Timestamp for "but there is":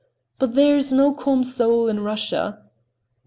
0.39-0.91